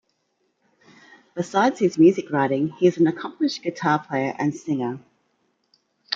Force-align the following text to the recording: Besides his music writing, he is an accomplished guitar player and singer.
Besides 1.35 1.79
his 1.79 1.99
music 1.99 2.31
writing, 2.31 2.69
he 2.69 2.87
is 2.87 2.97
an 2.97 3.05
accomplished 3.05 3.61
guitar 3.61 3.99
player 4.03 4.33
and 4.39 4.51
singer. 4.55 4.97